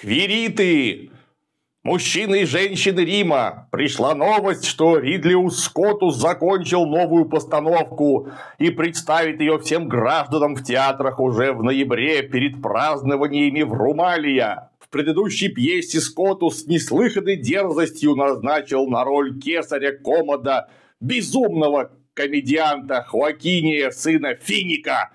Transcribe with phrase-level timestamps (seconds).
[0.00, 1.10] Квириты!
[1.82, 8.28] Мужчины и женщины Рима, пришла новость, что Ридлиус Скоттус закончил новую постановку
[8.60, 14.70] и представит ее всем гражданам в театрах уже в ноябре перед празднованиями в Румалия.
[14.78, 20.68] В предыдущей пьесе Скоттус с неслыханной дерзостью назначил на роль кесаря Комода
[21.00, 25.10] безумного комедианта Хоакиния, сына Финика.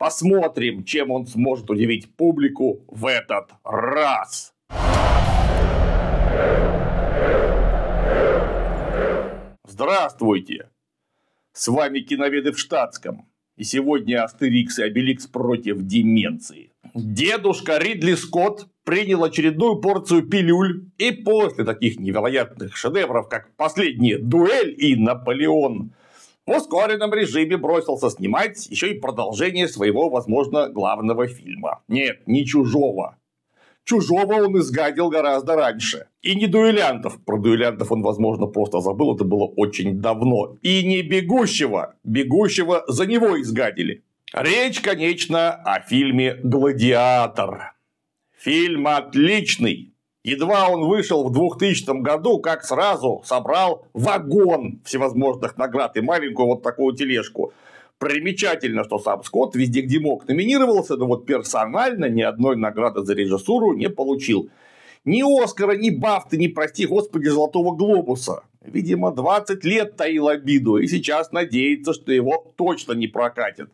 [0.00, 4.54] Посмотрим, чем он сможет удивить публику в этот раз.
[9.68, 10.70] Здравствуйте!
[11.52, 13.28] С вами киноведы в штатском.
[13.58, 16.72] И сегодня Астерикс и Обеликс против деменции.
[16.94, 24.74] Дедушка Ридли Скотт принял очередную порцию пилюль, и после таких невероятных шедевров, как «Последняя дуэль»
[24.78, 25.92] и «Наполеон»,
[26.50, 31.82] в ускоренном режиме бросился снимать еще и продолжение своего, возможно, главного фильма.
[31.86, 33.16] Нет, не «Чужого»,
[33.84, 36.06] Чужого он изгадил гораздо раньше.
[36.22, 37.24] И не дуэлянтов.
[37.24, 39.16] Про дуэлянтов он, возможно, просто забыл.
[39.16, 40.58] Это было очень давно.
[40.62, 41.94] И не бегущего.
[42.04, 44.04] Бегущего за него изгадили.
[44.32, 47.72] Речь, конечно, о фильме «Гладиатор».
[48.38, 49.89] Фильм отличный.
[50.22, 56.62] Едва он вышел в 2000 году, как сразу собрал вагон всевозможных наград и маленькую вот
[56.62, 57.54] такую тележку.
[57.98, 63.14] Примечательно, что сам Скотт везде, где мог, номинировался, но вот персонально ни одной награды за
[63.14, 64.50] режиссуру не получил.
[65.06, 68.42] Ни Оскара, ни Бафты, ни, прости господи, Золотого Глобуса.
[68.62, 73.70] Видимо, 20 лет таил обиду и сейчас надеется, что его точно не прокатит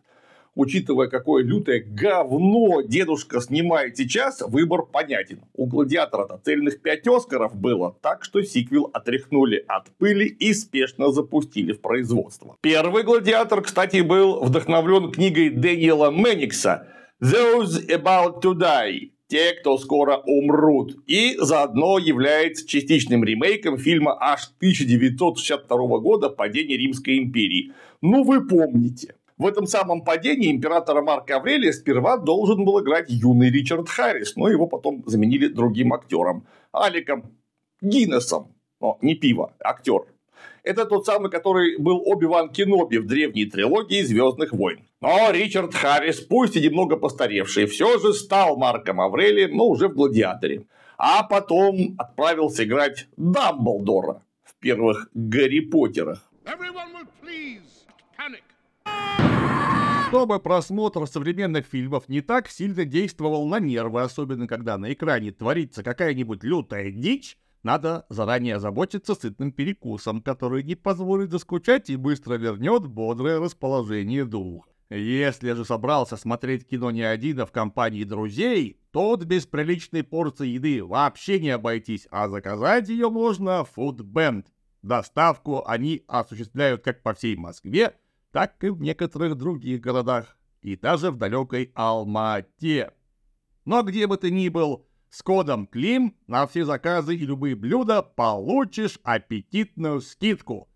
[0.57, 5.41] учитывая, какое лютое говно дедушка снимает сейчас, выбор понятен.
[5.53, 11.71] У «Гладиатора»-то цельных 5 Оскаров было, так что сиквел отряхнули от пыли и спешно запустили
[11.71, 12.57] в производство.
[12.61, 16.87] Первый «Гладиатор», кстати, был вдохновлен книгой Дэниела Менникса
[17.21, 24.49] «Those About to Die» те, кто скоро умрут, и заодно является частичным ремейком фильма аж
[24.57, 27.73] 1962 года «Падение Римской империи».
[28.01, 29.15] Ну, вы помните.
[29.37, 34.49] В этом самом падении императора Марка Аврелия сперва должен был играть юный Ричард Харрис, но
[34.49, 36.47] его потом заменили другим актером.
[36.71, 37.37] Аликом
[37.81, 38.55] Гиннесом.
[38.81, 40.05] но не пиво, актер.
[40.63, 44.87] Это тот самый, который был Оби-Ван Кеноби в древней трилогии Звездных войн.
[45.01, 49.93] Но Ричард Харрис, пусть и немного постаревший, все же стал Марком Аврелием, но уже в
[49.93, 50.65] «Гладиаторе».
[50.97, 56.23] А потом отправился играть Дамблдора в первых Гарри Поттерах.
[60.07, 65.83] Чтобы просмотр современных фильмов не так сильно действовал на нервы, особенно когда на экране творится
[65.83, 72.87] какая-нибудь лютая дичь, надо заранее заботиться сытным перекусом, который не позволит заскучать и быстро вернет
[72.87, 74.69] бодрое расположение духа.
[74.89, 80.47] Если же собрался смотреть кино не один, а в компании друзей, то без приличной порции
[80.47, 84.45] еды вообще не обойтись, а заказать ее можно в Foodband.
[84.81, 87.95] Доставку они осуществляют как по всей Москве,
[88.31, 92.91] так и в некоторых других городах, и даже в далекой Алмате.
[93.65, 98.01] Но где бы ты ни был, с кодом КЛИМ на все заказы и любые блюда
[98.01, 100.69] получишь аппетитную скидку.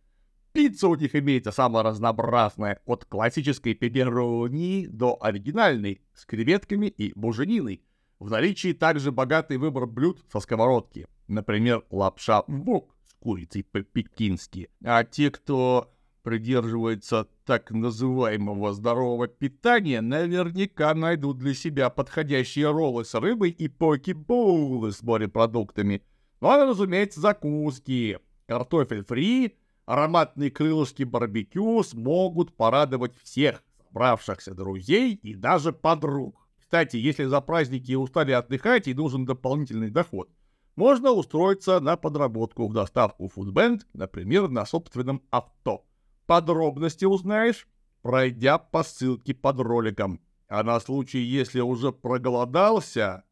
[0.54, 7.84] Пицца у них имеется самая разнообразная, от классической пепперони до оригинальной, с креветками и бужениной.
[8.20, 11.08] В наличии также богатый выбор блюд со сковородки.
[11.28, 14.70] Например, лапша вок с курицей по-пекински.
[14.84, 23.14] А те, кто придерживается так называемого здорового питания, наверняка найдут для себя подходящие роллы с
[23.16, 26.02] рыбой и поки-боулы с морепродуктами.
[26.40, 28.20] Ну, а, разумеется, закуски.
[28.48, 36.48] Картофель фри, ароматные крылышки барбекю смогут порадовать всех собравшихся друзей и даже подруг.
[36.60, 40.30] Кстати, если за праздники устали отдыхать и нужен дополнительный доход,
[40.76, 45.86] можно устроиться на подработку в доставку Foodband, например, на собственном авто.
[46.32, 47.68] Подробности узнаешь,
[48.04, 50.22] пройдя по ссылке под роликом.
[50.48, 53.26] А на случай, если уже проголодался,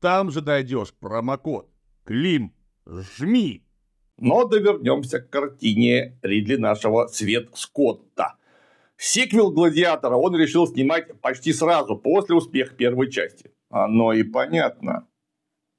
[0.00, 1.68] там же найдешь промокод
[2.04, 2.54] Клим
[2.86, 3.66] жми.
[4.16, 8.36] Но довернемся к картине Ридли нашего Свет Скотта.
[8.96, 13.52] Сиквел «Гладиатора» он решил снимать почти сразу после успеха первой части.
[13.68, 15.06] Оно и понятно.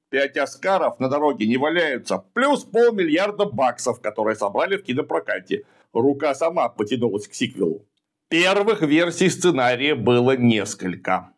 [0.10, 5.66] Пять Оскаров на дороге не валяются, плюс полмиллиарда баксов, которые собрали в кинопрокате
[5.96, 7.86] рука сама потянулась к сиквелу.
[8.30, 11.32] Первых версий сценария было несколько.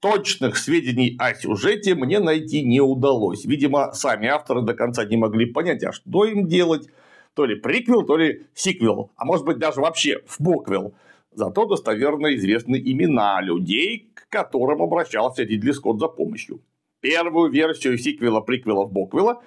[0.00, 3.44] Точных сведений о сюжете мне найти не удалось.
[3.44, 6.88] Видимо, сами авторы до конца не могли понять, а что им делать.
[7.34, 9.10] То ли приквел, то ли сиквел.
[9.16, 10.94] А может быть даже вообще в буквел.
[11.30, 16.60] Зато достоверно известны имена людей, к которым обращался Ридли Скотт за помощью.
[17.00, 19.42] Первую версию сиквела-приквела-боквела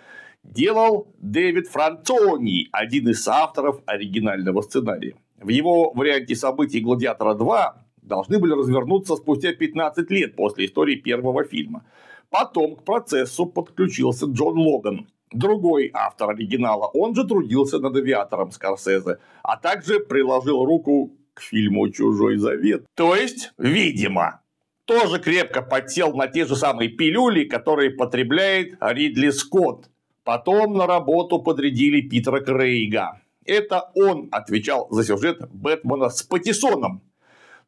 [0.51, 5.15] делал Дэвид Францони, один из авторов оригинального сценария.
[5.42, 11.44] В его варианте событий «Гладиатора 2» должны были развернуться спустя 15 лет после истории первого
[11.44, 11.86] фильма.
[12.30, 16.86] Потом к процессу подключился Джон Логан, другой автор оригинала.
[16.94, 22.86] Он же трудился над авиатором Скорсезе, а также приложил руку к фильму «Чужой завет».
[22.95, 24.42] То есть, видимо,
[24.86, 29.89] тоже крепко подсел на те же самые пилюли, которые потребляет Ридли Скотт.
[30.25, 33.22] Потом на работу подрядили Питера Крейга.
[33.45, 37.04] Это он отвечал за сюжет Бэтмена с Патисоном.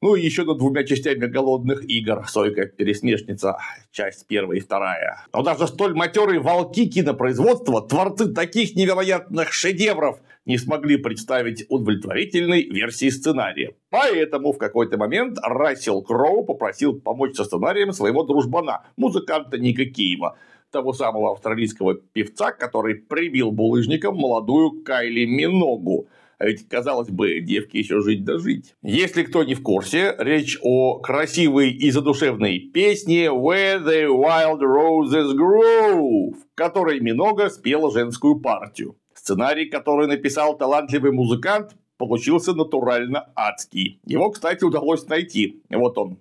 [0.01, 2.25] Ну и еще над двумя частями голодных игр.
[2.27, 3.57] Сойка пересмешница,
[3.91, 5.23] часть первая и вторая.
[5.33, 13.09] Но даже столь матерые волки кинопроизводства, творцы таких невероятных шедевров, не смогли представить удовлетворительной версии
[13.09, 13.75] сценария.
[13.91, 20.37] Поэтому в какой-то момент Рассел Кроу попросил помочь со сценарием своего дружбана, музыканта Ника Киева,
[20.71, 26.07] того самого австралийского певца, который прибил булыжником молодую Кайли Миногу.
[26.39, 28.35] А ведь, казалось бы, девки еще жить да.
[28.83, 35.35] Если кто не в курсе, речь о красивой и задушевной песне «Where the Wild Roses
[35.35, 38.97] Grow», в которой Минога спела женскую партию.
[39.15, 43.99] Сценарий, который написал талантливый музыкант, получился натурально адский.
[44.05, 45.63] Его, кстати, удалось найти.
[45.71, 46.19] Вот он.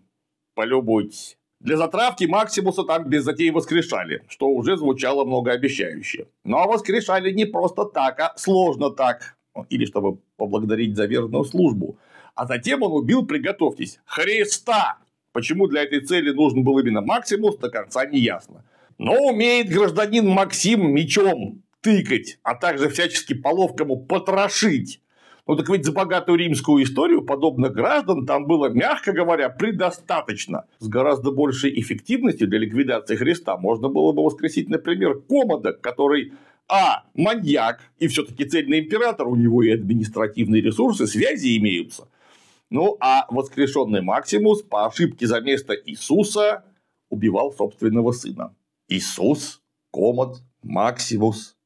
[0.54, 1.36] Полюбуйтесь.
[1.60, 6.26] Для затравки Максимуса там без затей воскрешали, что уже звучало многообещающе.
[6.44, 9.36] Но воскрешали не просто так, а сложно так
[9.70, 11.96] или чтобы поблагодарить за верную службу.
[12.34, 14.98] А затем он убил, приготовьтесь, Христа.
[15.32, 18.64] Почему для этой цели нужен был именно Максимус, до конца не ясно.
[18.98, 25.00] Но умеет гражданин Максим мечом тыкать, а также всячески по-ловкому потрошить.
[25.46, 30.64] Ну так ведь за богатую римскую историю подобных граждан там было, мягко говоря, предостаточно.
[30.80, 36.32] С гораздо большей эффективностью для ликвидации Христа можно было бы воскресить, например, Комода, который
[36.68, 42.08] а маньяк, и все-таки цельный император, у него и административные ресурсы, связи имеются.
[42.70, 46.64] Ну, а воскрешенный Максимус по ошибке за место Иисуса
[47.08, 48.56] убивал собственного сына.
[48.88, 49.62] Иисус,
[49.92, 51.56] Комод, Максимус.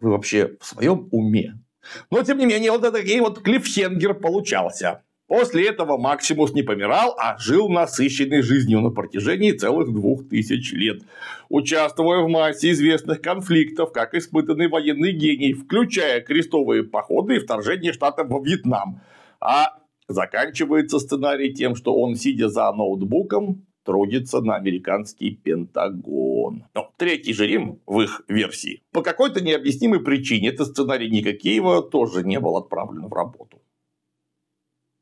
[0.00, 1.61] Вы вообще в своем уме?
[2.10, 5.02] Но, тем не менее, вот такой вот клиффхенгер получался.
[5.32, 11.00] После этого Максимус не помирал, а жил насыщенной жизнью на протяжении целых двух тысяч лет,
[11.48, 18.28] участвуя в массе известных конфликтов, как испытанный военный гений, включая крестовые походы и вторжение Штатов
[18.28, 19.00] во Вьетнам.
[19.40, 26.64] А заканчивается сценарий тем, что он, сидя за ноутбуком, трудится на американский Пентагон.
[26.74, 28.82] Но третий же Рим в их версии.
[28.92, 33.62] По какой-то необъяснимой причине этот сценарий Никакеева тоже не был отправлен в работу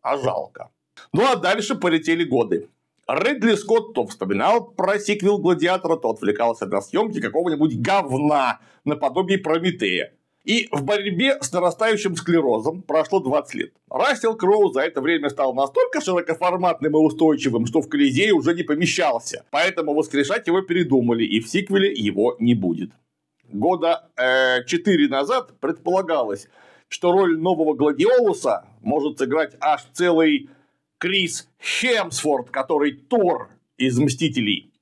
[0.02, 0.70] а жалко.
[1.12, 2.68] Ну а дальше полетели годы.
[3.08, 10.14] Ридли Скотт то вспоминал про сиквел Гладиатора, то отвлекался на съемки какого-нибудь говна наподобие Прометея.
[10.44, 13.72] И в борьбе с нарастающим склерозом прошло 20 лет.
[13.90, 18.62] Рассел Кроу за это время стал настолько широкоформатным и устойчивым, что в Колизее уже не
[18.62, 19.44] помещался.
[19.50, 22.92] Поэтому воскрешать его передумали, и в сиквеле его не будет.
[23.52, 26.48] Года э, 4 назад предполагалось,
[26.88, 30.48] что роль нового Гладиолуса может сыграть аж целый
[30.98, 34.72] Крис Хемсфорд, который Тор из «Мстителей».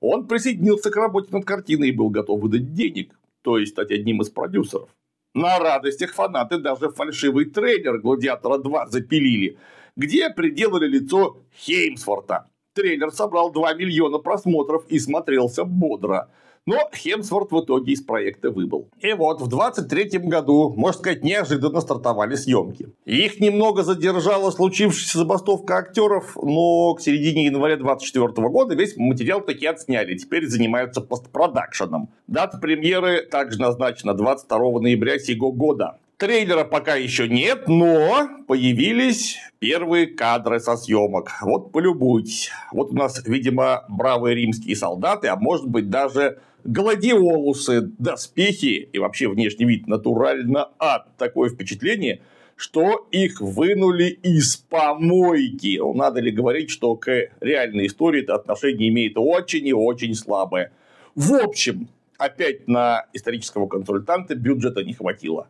[0.00, 4.22] Он присоединился к работе над картиной и был готов выдать денег, то есть стать одним
[4.22, 4.88] из продюсеров.
[5.32, 9.56] На радостях фанаты даже фальшивый трейлер «Гладиатора 2» запилили,
[9.94, 12.48] где приделали лицо Хеймсфорта.
[12.74, 16.28] Трейлер собрал 2 миллиона просмотров и смотрелся бодро–
[16.66, 18.88] но Хемсворт в итоге из проекта выбыл.
[19.00, 22.88] И вот в 23 году, можно сказать, неожиданно стартовали съемки.
[23.04, 29.66] Их немного задержала случившаяся забастовка актеров, но к середине января 24 года весь материал таки
[29.66, 30.16] отсняли.
[30.16, 32.08] Теперь занимаются постпродакшеном.
[32.26, 35.98] Дата премьеры также назначена 22 ноября сего года.
[36.18, 41.30] Трейлера пока еще нет, но появились первые кадры со съемок.
[41.42, 42.50] Вот полюбуйтесь.
[42.72, 49.28] Вот у нас, видимо, бравые римские солдаты, а может быть даже гладиолусы, доспехи и вообще
[49.28, 51.08] внешний вид натурально ад.
[51.16, 52.20] Такое впечатление,
[52.56, 55.78] что их вынули из помойки.
[55.78, 60.72] Ну, надо ли говорить, что к реальной истории это отношение имеет очень и очень слабое.
[61.14, 65.48] В общем, опять на исторического консультанта бюджета не хватило.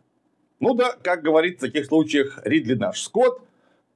[0.59, 3.41] Ну да, как говорит в таких случаях Ридли наш Скотт,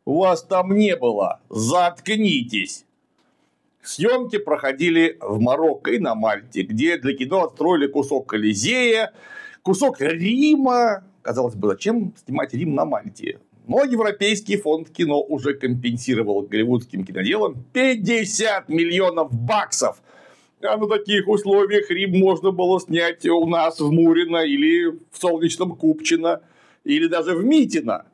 [0.06, 2.86] вас там не было, заткнитесь.
[3.84, 9.12] Съемки проходили в Марокко и на Мальте, где для кино отстроили кусок Колизея,
[9.64, 11.04] кусок Рима.
[11.22, 13.40] Казалось бы, зачем снимать Рим на Мальте?
[13.68, 20.02] Но Европейский фонд кино уже компенсировал голливудским киноделам 50 миллионов баксов.
[20.64, 25.76] А на таких условиях Рим можно было снять у нас в Мурино или в Солнечном
[25.76, 26.42] Купчино,
[26.84, 28.06] или даже в Митино.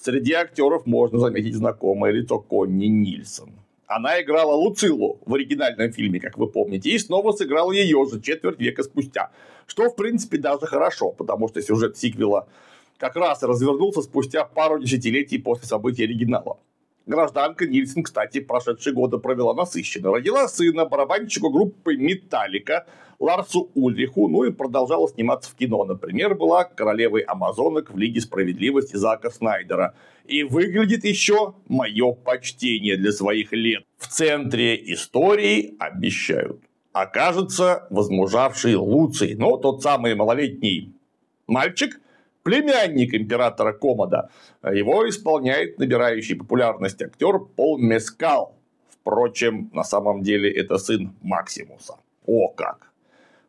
[0.00, 3.50] Среди актеров можно заметить знакомое лицо Конни Нильсон.
[3.94, 8.58] Она играла Луцилу в оригинальном фильме, как вы помните, и снова сыграла ее же четверть
[8.58, 9.30] века спустя.
[9.66, 12.48] Что, в принципе, даже хорошо, потому что сюжет сиквела
[12.96, 16.58] как раз развернулся спустя пару десятилетий после событий оригинала.
[17.06, 20.12] Гражданка Нильсон, кстати, прошедшие годы провела насыщенно.
[20.12, 22.86] Родила сына, барабанщику группы «Металлика»
[23.18, 25.84] Ларсу Ульриху, ну и продолжала сниматься в кино.
[25.84, 29.94] Например, была королевой амазонок в Лиге справедливости Зака Снайдера.
[30.24, 33.84] И выглядит еще мое почтение для своих лет.
[33.98, 36.60] В центре истории обещают.
[36.92, 40.92] Окажется возмужавший Луций, но тот самый малолетний
[41.46, 42.00] мальчик–
[42.42, 44.30] племянник императора Комода.
[44.62, 48.54] Его исполняет набирающий популярность актер Пол Мескал.
[49.00, 51.96] Впрочем, на самом деле это сын Максимуса.
[52.26, 52.92] О как!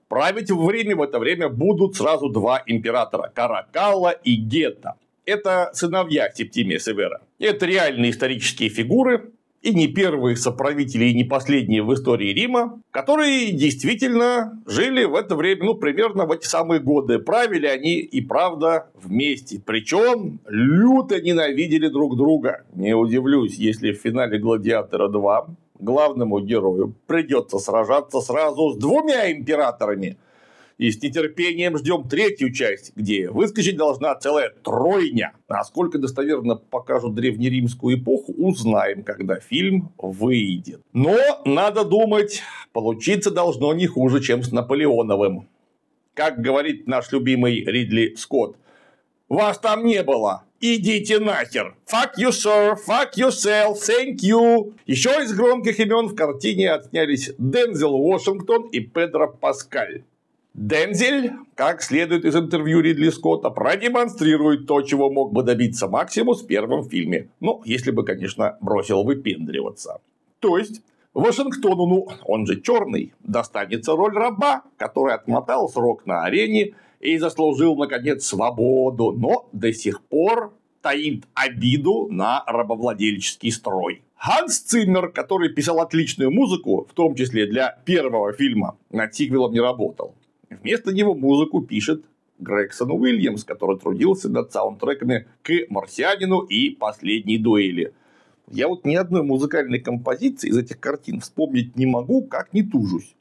[0.08, 4.96] Править в Риме в это время будут сразу два императора– Каракалла и Гетта.
[5.26, 7.22] Это сыновья Септимия Севера.
[7.40, 9.32] Это реальные исторические фигуры,
[9.64, 15.36] и не первые соправители, и не последние в истории Рима, которые действительно жили в это
[15.36, 17.20] время, ну, примерно в эти самые годы.
[17.20, 19.62] Правили они и правда вместе.
[19.66, 22.66] Причем люто ненавидели друг друга.
[22.76, 25.48] Не удивлюсь, если в финале «Гладиатора 2»
[25.80, 30.18] главному герою придется сражаться сразу с двумя императорами–
[30.78, 35.34] и с нетерпением ждем третью часть, где выскочить должна целая тройня.
[35.48, 40.82] Насколько достоверно покажут древнеримскую эпоху, узнаем, когда фильм выйдет.
[40.94, 45.48] Но, надо думать, получиться должно не хуже, чем с Наполеоновым.
[46.14, 48.58] Как говорит наш любимый Ридли Скотт,
[49.30, 50.44] вас там не было.
[50.60, 51.76] Идите нахер.
[51.92, 52.78] Fuck you, sir.
[52.88, 53.78] Fuck yourself.
[53.82, 54.74] Thank you.
[54.86, 60.04] Еще из громких имен в картине отснялись Дензел Вашингтон и Педро Паскаль.
[60.54, 66.48] Дензель, как следует из интервью Ридли Скотта, продемонстрирует то, чего мог бы добиться Максимус в
[66.48, 67.30] первом фильме.
[67.40, 70.00] Ну, если бы, конечно, бросил выпендриваться.
[70.40, 70.84] То есть,
[71.16, 77.76] Вашингтону, ну, он же черный, достанется роль раба, который отмотал срок на арене и заслужил,
[77.76, 84.04] наконец, свободу, но до сих пор таит обиду на рабовладельческий строй.
[84.16, 89.60] Ханс Циммер, который писал отличную музыку, в том числе для первого фильма, над сиквелом не
[89.60, 90.14] работал.
[90.62, 92.06] Вместо него музыку пишет
[92.40, 97.94] Грегсон Уильямс, который трудился над саундтреками к «Марсианину» и «Последней дуэли».
[98.50, 103.16] Я вот ни одной музыкальной композиции из этих картин вспомнить не могу, как не тужусь.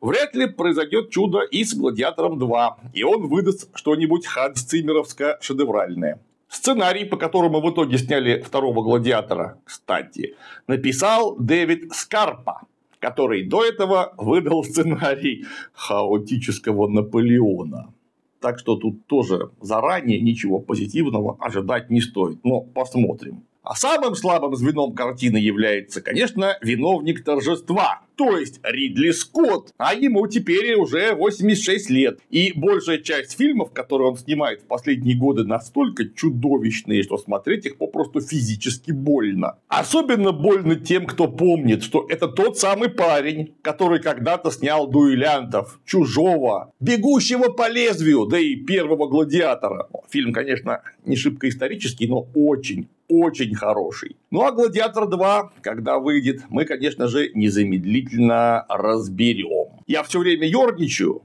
[0.00, 6.20] Вряд ли произойдет чудо и с «Гладиатором 2», и он выдаст что-нибудь Ханс Циммеровское шедевральное.
[6.48, 10.34] Сценарий, по которому в итоге сняли второго «Гладиатора», кстати,
[10.66, 12.62] написал Дэвид Скарпа,
[13.00, 17.92] который до этого выдал сценарий хаотического Наполеона.
[18.40, 22.38] Так что тут тоже заранее ничего позитивного ожидать не стоит.
[22.44, 23.42] Но посмотрим.
[23.62, 30.26] А самым слабым звеном картины является, конечно, виновник торжества, то есть Ридли Скотт, а ему
[30.26, 32.20] теперь уже 86 лет.
[32.28, 37.78] И большая часть фильмов, которые он снимает в последние годы, настолько чудовищные, что смотреть их
[37.78, 39.58] попросту физически больно.
[39.68, 46.72] Особенно больно тем, кто помнит, что это тот самый парень, который когда-то снял дуэлянтов, чужого,
[46.78, 49.88] бегущего по лезвию, да и первого гладиатора.
[50.10, 54.16] Фильм, конечно, не шибко исторический, но очень, очень хороший.
[54.30, 59.80] Ну а «Гладиатор 2», когда выйдет, мы, конечно же, незамедлительно разберем.
[59.86, 61.22] Я все время ерничаю,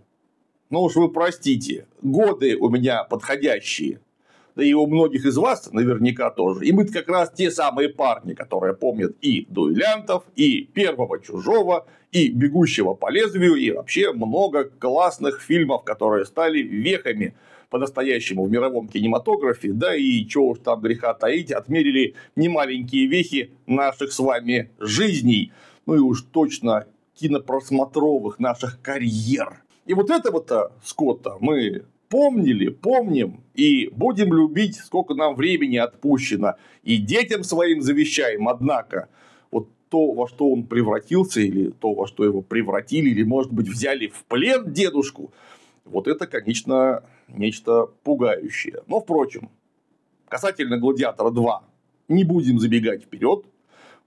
[0.70, 4.00] но уж вы простите, годы у меня подходящие.
[4.56, 6.66] Да и у многих из вас наверняка тоже.
[6.66, 12.30] И мы как раз те самые парни, которые помнят и дуэлянтов, и первого чужого, и
[12.30, 17.36] бегущего по лезвию, и вообще много классных фильмов, которые стали вехами
[17.70, 24.14] по-настоящему в мировом кинематографе, да и чего уж там греха таить, отмерили немаленькие вехи наших
[24.14, 25.52] с вами жизней,
[25.86, 26.86] ну и уж точно
[27.16, 29.62] кинопросмотровых наших карьер.
[29.86, 36.56] И вот этого-то Скотта мы помнили, помним и будем любить, сколько нам времени отпущено.
[36.84, 39.10] И детям своим завещаем, однако,
[39.52, 43.68] вот то, во что он превратился, или то, во что его превратили, или, может быть,
[43.68, 45.34] взяли в плен дедушку,
[45.86, 48.82] вот это, конечно, нечто пугающее.
[48.88, 49.50] Но, впрочем,
[50.28, 51.60] касательно «Гладиатора 2»
[52.10, 53.46] не будем забегать вперед.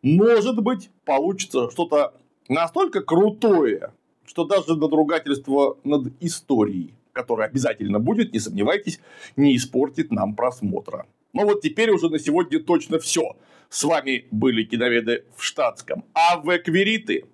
[0.02, 2.14] Может быть, получится что-то
[2.49, 3.93] настолько крутое,
[4.25, 9.00] что даже надругательство над историей, которое обязательно будет, не сомневайтесь,
[9.37, 11.06] не испортит нам просмотра.
[11.32, 13.37] Но вот теперь уже на сегодня точно все.
[13.68, 16.04] С вами были киноведы в штатском.
[16.14, 17.25] А в эквириты